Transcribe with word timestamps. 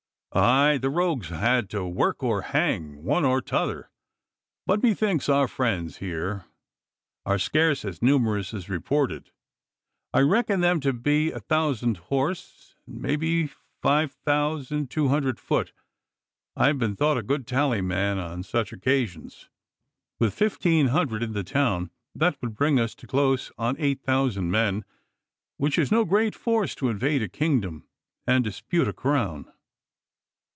'Aye, 0.33 0.77
the 0.77 0.89
rogues 0.89 1.27
had 1.27 1.69
to 1.71 1.85
work 1.85 2.23
or 2.23 2.41
hang 2.41 3.03
one 3.03 3.25
or 3.25 3.41
t'other. 3.41 3.89
But 4.65 4.81
methinks 4.81 5.27
our 5.27 5.45
friends 5.49 5.97
here 5.97 6.45
are 7.25 7.37
scarce 7.37 7.83
as 7.83 8.01
numerous 8.01 8.53
as 8.53 8.69
reported. 8.69 9.31
I 10.13 10.21
reckon 10.21 10.61
them 10.61 10.79
to 10.87 10.93
be 10.93 11.31
a 11.33 11.41
thousand 11.41 11.97
horse, 11.97 12.75
and 12.87 13.01
mayhap 13.01 13.49
five 13.81 14.13
thousand 14.13 14.89
two 14.89 15.09
hundred 15.09 15.37
foot. 15.37 15.73
I 16.55 16.67
have 16.67 16.79
been 16.79 16.95
thought 16.95 17.17
a 17.17 17.23
good 17.23 17.45
tally 17.45 17.81
man 17.81 18.17
on 18.17 18.43
such 18.43 18.71
occasions. 18.71 19.49
With 20.17 20.33
fifteen 20.33 20.87
hundred 20.87 21.23
in 21.23 21.33
the 21.33 21.43
town 21.43 21.91
that 22.15 22.39
would 22.41 22.55
bring 22.55 22.79
us 22.79 22.95
to 22.95 23.05
close 23.05 23.51
on 23.57 23.75
eight 23.79 23.99
thousand 24.01 24.49
men, 24.49 24.85
which 25.57 25.77
is 25.77 25.91
no 25.91 26.05
great 26.05 26.35
force 26.35 26.73
to 26.75 26.87
invade 26.87 27.21
a 27.21 27.27
kingdom 27.27 27.85
and 28.25 28.45
dispute 28.45 28.87
a 28.87 28.93
crown. 28.93 29.51